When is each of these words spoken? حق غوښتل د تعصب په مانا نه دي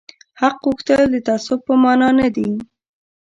حق 0.41 0.57
غوښتل 0.65 1.01
د 1.11 1.15
تعصب 1.27 1.59
په 1.67 1.73
مانا 1.83 2.09
نه 2.19 2.27
دي 2.35 2.49